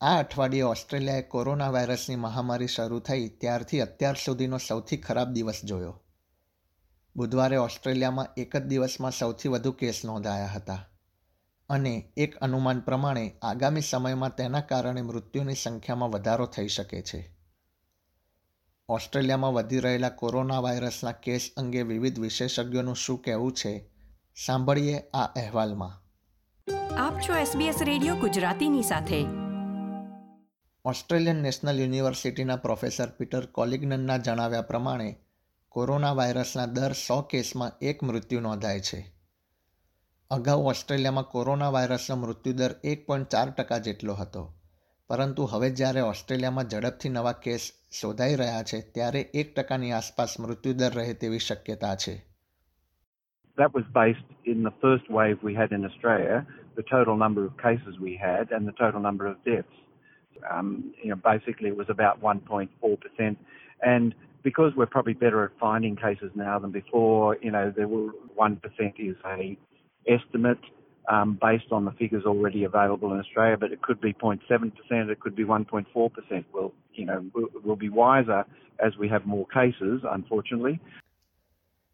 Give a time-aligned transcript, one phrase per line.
[0.00, 6.02] આ અઠવાડિયે ઓસ્ટ્રેલિયાએ કોરોના વાયરસની મહામારી શરૂ થઈ, ત્યારથી અત્યાર સુધીનો સૌથી ખરાબ દિવસ જોયો.
[7.16, 10.88] બુધવારે ઓસ્ટ્રેલિયામાં એક જ દિવસમાં સૌથી વધુ કેસ નોંધાયા હતા.
[11.68, 17.36] અને એક અનુમાન પ્રમાણે, આગામી સમયમાં તેના કારણે મૃત્યુની સંખ્યામાં વધારો થઈ શકે છે.
[18.88, 23.90] ઓસ્ટ્રેલિયામાં વધી રહેલા કોરોના વાયરસના કેસ અંગે વિવિધ વિશેષજ્ઞોનું શું કહેવું છે,
[24.46, 26.02] સાંભળીએ આ અહેવાલમાં.
[26.96, 29.45] આપ છો SBS રેડિયો ગુજરાતીની સાથે.
[30.86, 35.16] ઓસ્ટ્રેલિયન નેશનલ યુનિવર્સિટીના પ્રોફેસર પીટર કોલિગ્નનના જણાવ્યા પ્રમાણે
[35.68, 39.12] કોરોના વાયરસના દર સો કેસમાં એક મૃત્યુ નોંધાય છે.
[40.30, 44.54] અગાઉ ઓસ્ટ્રેલિયામાં કોરોના વાયરસનો મૃત્યુદર એક પોઈન્ટ ચાર ટકા જેટલો હતો.
[45.08, 50.92] પરંતુ હવે જ્યારે ઓસ્ટ્રેલિયામાં ઝડપથી નવા કેસ શોધાઈ રહ્યા છે ત્યારે એક ટકાની આસપાસ મૃત્યુદર
[50.94, 52.22] રહે તેવી શક્યતા છે.
[53.58, 56.46] That was based in the first wave we had in Australia,
[56.78, 59.86] the total number of cases we had and the total number of deaths.
[60.49, 63.37] Um, you know, basically it was about 1.4%.
[63.83, 68.09] And because we're probably better at finding cases now than before, you know, there were
[68.37, 68.59] 1%
[68.97, 69.57] is a
[70.07, 70.59] estimate
[71.09, 75.19] um, based on the figures already available in Australia, but it could be 0.7%, it
[75.19, 76.45] could be 1.4%.
[76.53, 78.45] Well, you know, we'll, we'll be wiser
[78.79, 80.79] as we have more cases, unfortunately.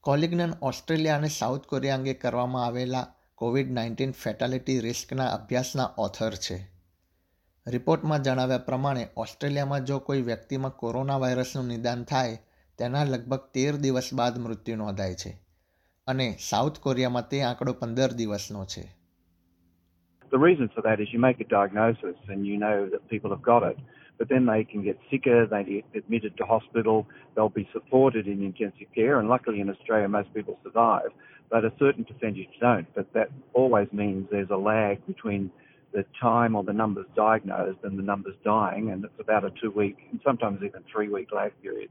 [0.00, 6.71] કોલિગ્નન Australia અને south Korea અંગે કરવામાં આવેલા Covid nineteen fatality રિસ્કના અભ્યાસના author છે
[7.67, 12.33] રિપોર્ટમાં જણાવ્યા પ્રમાણે ઓસ્ટ્રેલિયામાં જો કોઈ વ્યક્તિમાં કોરોના વાયરસનું નિદાન થાય
[12.79, 15.31] તેના લગભગ તેર દિવસ બાદ મૃત્યુ નોંધાય છે
[16.07, 18.83] અને સાઉથ કોરિયામાં તે આંકડો પંદર દિવસનો છે
[20.31, 23.45] The reason for that is you make a diagnosis and you know that people have
[23.51, 23.81] got it,
[24.19, 26.97] but then they can get sicker, they get admitted to hospital,
[27.33, 31.11] they'll be supported in intensive care, and luckily in Australia most people survive,
[31.51, 32.87] but a certain percentage don't.
[32.97, 33.29] But that
[33.61, 35.43] always means there's a lag between
[35.95, 39.81] the time or the numbers diagnosed and the numbers dying, and it's about a two
[39.81, 41.89] week and sometimes even three week lag period.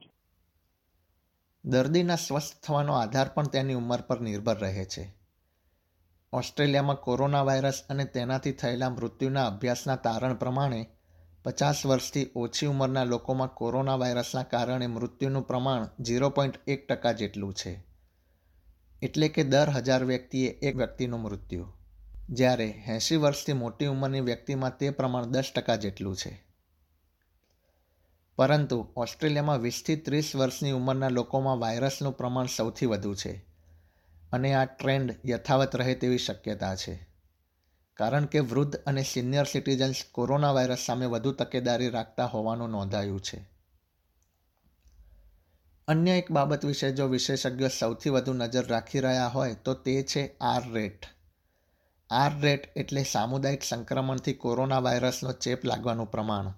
[1.64, 5.14] દર્દીના સ્વસ્થ થવાનો આધાર પણ તેની ઉંમર પર નિર્ભર રહે છે.
[6.33, 10.86] ઓસ્ટ્રેલિયામાં કોરોના વાયરસ અને તેનાથી થયેલા મૃત્યુના અભ્યાસના તારણ પ્રમાણે
[11.45, 17.55] પચાસ વર્ષથી ઓછી ઉંમરના લોકોમાં કોરોના વાયરસના કારણે મૃત્યુનું પ્રમાણ ઝીરો પોઈન્ટ એક ટકા જેટલું
[17.55, 17.84] છે.
[19.02, 21.67] એટલે કે દર હજાર વ્યક્તિએ એક વ્યક્તિનું મૃત્યુ.
[22.30, 26.44] જ્યારે એંશી વર્ષથી મોટી ઉંમરની વ્યક્તિમાં તે પ્રમાણ દસ ટકા જેટલું છે.
[28.36, 33.44] પરંતુ ઓસ્ટ્રેલિયામાં વીસથી ત્રીસ વર્ષની ઉંમરના લોકોમાં વાયરસનું પ્રમાણ સૌથી વધુ છે
[34.33, 37.06] અને આ ટ્રેન્ડ યથાવત રહે તેવી શક્યતા છે.
[37.94, 43.48] કારણ કે વૃદ્ધ અને સિનિયર સિટીઝન્સ કોરોના વાયરસ સામે વધુ તકેદારી રાખતા હોવાનું નોંધાયું છે.
[45.89, 50.39] અન્ય એક બાબત વિશે જો વિશેષજ્ઞો સૌથી વધુ નજર રાખી રહ્યા હોય તો તે છે
[50.39, 51.06] આર રેટ
[52.12, 56.52] આર રેટ એટલે સામુદાયિક સંક્રમણથી કોરોના વાયરસનો ચેપ લાગવાનું પ્રમાણ.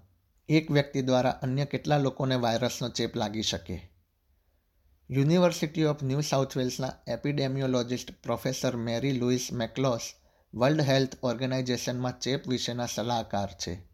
[0.49, 3.91] એક વ્યક્તિ દ્વારા અન્ય કેટલા લોકોને વાયરસનો ચેપ લાગી શકે?
[5.09, 10.01] University of new south વેલ્સના epidemiologist professor Mary Louise McLaws
[10.53, 13.87] world health ઓર્ગેનાઇઝેશનમાં ચેપ વિશેના સલાહકાર છે.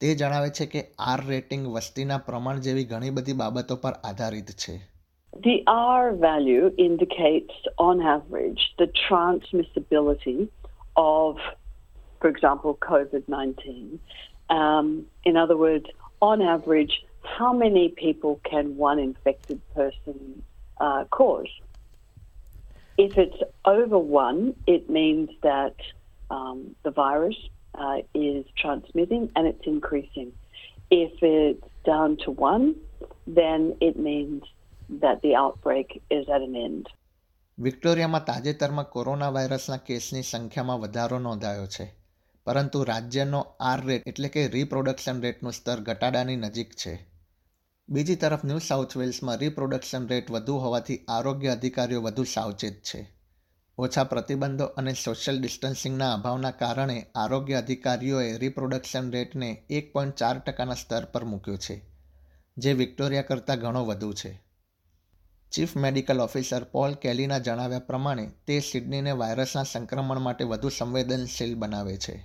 [0.00, 4.93] તે જણાવે છે કે આર રેટિંગ વસ્તીના પ્રમાણ જેવી ઘણી બધી બાબતો પર આધારિત છે.
[5.42, 10.48] The R value indicates, on average, the transmissibility
[10.96, 11.38] of,
[12.20, 13.98] for example, COVID 19.
[14.50, 15.86] Um, in other words,
[16.20, 20.42] on average, how many people can one infected person
[20.80, 21.48] uh, cause?
[22.96, 25.74] If it's over one, it means that
[26.30, 27.36] um, the virus
[27.74, 30.32] uh, is transmitting and it's increasing.
[30.90, 32.76] If it's down to one,
[33.26, 34.44] then it means
[35.04, 36.84] that the outbreak is at an end.
[37.58, 41.86] વિક્ટોરિયામાં તાજેતરમાં corona વાયરસના કેસની સંખ્યામાં વધારો નોંધાયો છે,
[42.46, 46.94] પરંતુ રાજ્યનો R rate એટલે કે રિપ્રોડક્શન રેટનું સ્તર ઘટાડાની નજીક છે.
[47.88, 53.00] બીજી તરફ ન્યૂ સાઉથ વેલ્સમાં રિપ્રોડક્શન રેટ વધુ હોવાથી આરોગ્ય અધિકારીઓ વધુ સાવચેત છે.
[53.78, 60.74] ઓછા પ્રતિબંધો અને સોશિયલ ડિસ્ટન્સિંગના અભાવના કારણે આરોગ્ય અધિકારીઓએ રિપ્રોડક્શન રેટને એક પોઈન્ટ ચાર ટકાના
[60.74, 61.76] સ્તર પર મૂક્યો છે,
[62.56, 64.32] જે વિક્ટોરિયા કરતાં ઘણો વધુ છે.
[65.53, 71.95] ચીફ મેડિકલ ઓફિસર પોલ કેલીના જણાવ્યા પ્રમાણે તે સિડનીને વાયરસના સંક્રમણ માટે વધુ સંવેદનશીલ બનાવે
[71.97, 72.17] છે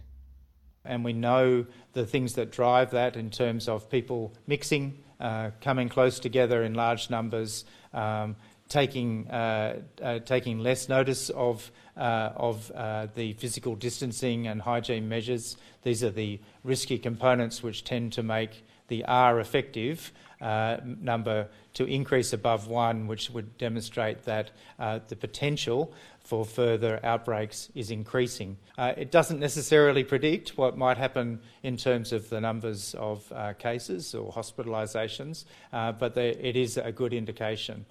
[0.84, 1.64] And we know
[1.94, 6.74] the things that drive that in terms of people mixing, uh, coming close together in
[6.74, 7.64] large numbers,
[7.94, 8.36] um,
[8.68, 15.08] taking, uh, uh, taking less notice of, uh, of uh, the physical distancing and hygiene
[15.08, 15.56] measures.
[15.82, 21.85] These are the risky components which tend to make the R effective uh, number to
[21.85, 28.57] increase above one, which would demonstrate that uh, the potential for further outbreaks is increasing.
[28.77, 33.53] Uh, it doesn't necessarily predict what might happen in terms of the numbers of uh,
[33.53, 37.85] cases or hospitalisations, uh, but they, it is a good indication.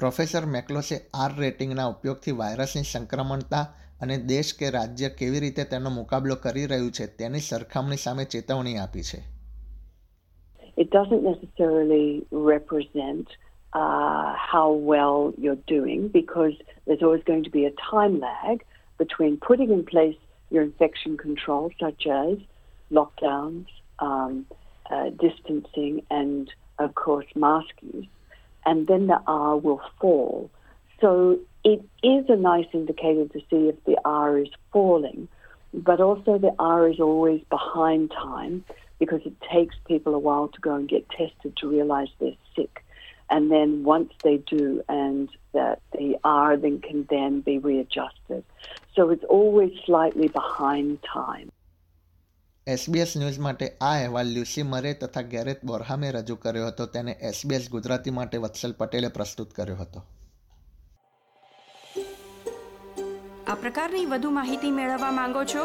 [0.00, 3.60] Professor મેકલોસે R રેટિંગના ઉપયોગથી વાયરસની સંક્રમણતા
[4.00, 8.78] અને દેશ કે રાજ્ય કેવી રીતે તેનો મુકાબલો કરી રહ્યું છે તેની સરખામણી સામે ચેતવણી
[8.84, 9.20] આપી છે
[10.76, 13.28] It doesn't necessarily represent
[13.72, 16.52] uh, how well you're doing because
[16.86, 18.64] there's always going to be a time lag
[18.98, 20.16] between putting in place
[20.50, 22.38] your infection control, such as
[22.90, 23.66] lockdowns,
[23.98, 24.46] um,
[24.90, 28.06] uh, distancing, and of course mask use,
[28.66, 30.50] and then the R will fall.
[31.00, 35.28] So it is a nice indicator to see if the R is falling,
[35.72, 38.64] but also the R is always behind time
[39.02, 42.74] because it takes people a while to go and get tested to realize they're sick.
[43.34, 44.64] And then once they do,
[45.00, 48.42] and that they are, then can then be readjusted.
[48.96, 51.50] So it's always slightly behind time.
[52.66, 57.64] SBS news માટે આ અહેવાલ Lucy મરે તથા ગેરેત બોરહામે રજૂ કર્યો હતો તેને SBS
[57.70, 60.02] Gujarati માટે વત્સલ પટેલે પ્રસ્તુત કર્યો હતો
[63.46, 65.64] આ પ્રકારની વધુ માહિતી મેળવવા માંગો છો